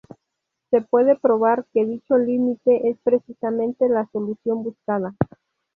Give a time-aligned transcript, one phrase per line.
[0.71, 5.13] Se puede probar que dicho límite es precisamente la solución buscada.